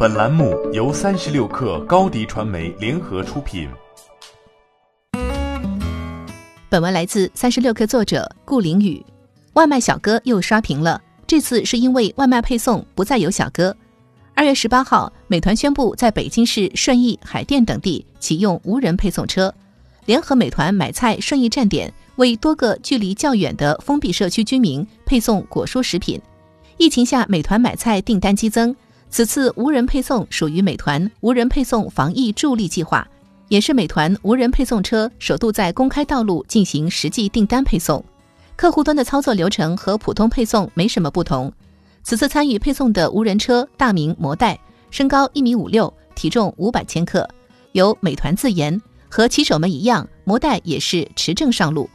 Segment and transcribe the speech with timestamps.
[0.00, 3.68] 本栏目由三十六克高低传媒联合出品。
[6.68, 9.04] 本文来自三十六克作者顾凌宇。
[9.54, 13.76] 外卖小哥又刷屏了，这次是因为外卖配送不再有小哥。
[14.36, 19.52] 二月十八号，美团宣布在北京市顺义、海淀等地启用无人配送车，
[20.04, 26.22] 联合美团买菜顺义站点为多个距离较远的封闭社区居民配送果蔬食品。
[26.76, 28.76] 疫情下，美团买菜订单激增。
[29.10, 33.06] 此次无人配送属于美团无人配送防疫助力计划，
[33.48, 38.04] 也是美团无人配送车首度在公开道路进行实际订单配送。
[38.54, 41.52] 客户端的操作流程和普通配送没什么不同。
[42.02, 44.58] 此次参与配送的无人车大名魔带，
[44.90, 47.28] 身高一米五六，体重五百千克。
[47.72, 51.88] 由美团自研，和骑手们一样，魔带也是持证上路。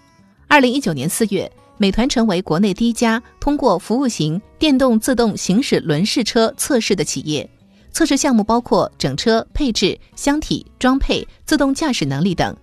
[0.47, 1.51] 二零一九年四月。
[1.77, 7.49] 美团成为国内第一家通过服务型电动自动行驶轮式车测试的企业。
[7.91, 12.55] 测试项目包括整车配置、箱体装配、自动驾驶能力等。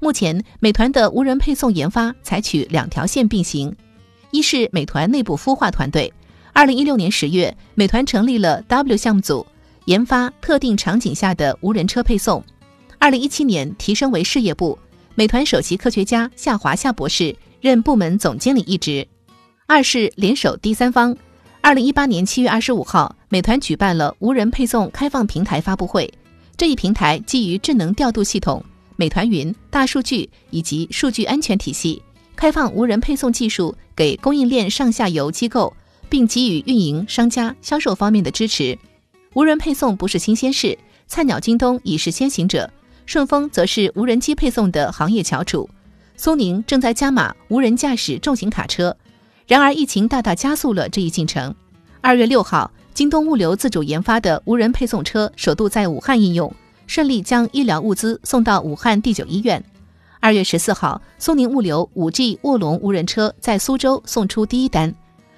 [0.00, 3.74] 目前，美团的无人配送研发采取两条线并行：
[4.30, 6.12] 一是美团内部孵化团队，
[6.52, 9.44] 二零一六年十月，美团成立了 W 项目组，
[9.86, 12.40] 研发特定场景下的无人车配送；
[12.98, 14.78] 二零一七年提升为事业部，
[15.16, 17.34] 美团首席科学家夏华夏博士。
[17.60, 19.06] 任部门总经理一职。
[19.66, 21.16] 二是联手第三方。
[21.60, 26.10] 二零一八年七月二十五号，美团举办了无人配送开放平台发布会。
[26.56, 28.64] 这一平台基于智能调度系统、
[28.96, 32.02] 美团云、大数据以及数据安全体系，
[32.34, 35.76] 开放无人配送技术给供应链上下游机构，
[36.08, 38.78] 并给予运营商家、销售方面的支持。
[39.34, 42.70] 无人配送不是新鲜事，菜鸟京东已是先行者，
[43.04, 45.68] 顺丰则是无人机配送的行业翘楚。
[46.20, 48.94] 苏宁正在加码无人驾驶重型卡车，
[49.46, 51.54] 然而疫情大大加速了这一进程。
[52.00, 56.52] 二月六号，京东物流自主研发的无人配送车首度在武汉应用，
[56.88, 59.64] 顺利将医疗物资送到武汉第九医院。
[60.18, 64.92] 二月十四号，苏宁物流五 G 卧龙无人车在苏州送出第一单。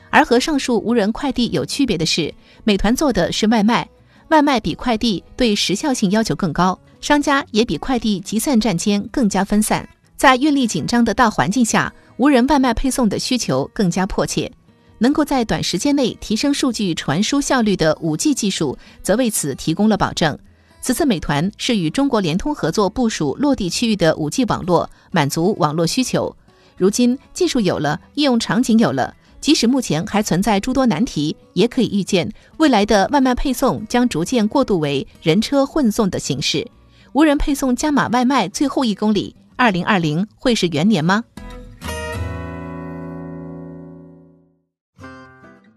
[0.09, 2.35] 而和上述无人快递有区别的是，
[2.65, 3.87] 美团做的是外卖，
[4.29, 9.87] 外卖比快递对时效性要求更高，商家也比快递集散站间更加分散。
[10.21, 14.53] 在运力紧张的大环境下，无人外卖配送的需求更加迫切。
[14.99, 20.39] 能够在短时间内提升数据传输效率的五 G 技术，则为此提供了保证。
[20.83, 26.37] 此次美团是与中国联通合作部署落地区域的五 G 网络，满足网络需求。
[26.77, 36.71] 如今技术有了，应用场景有了，即使目前还存在诸多难题，也可以预见未来的外卖配送将逐渐过渡为人车混送的形式。
[37.15, 39.35] 无人配送加码外卖最后一公里。
[39.61, 41.23] 二零二零会是元年吗？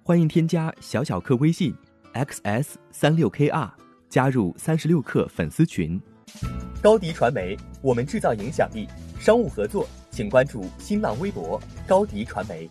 [0.01, 1.75] 欢迎添加小小客微信
[2.13, 3.69] xs 三六 kr
[4.07, 6.01] 加入三十六课粉丝群。
[6.81, 8.88] 高迪传媒，我们制造影响力。
[9.19, 12.69] 商务合作，请关注新浪微博高迪传媒。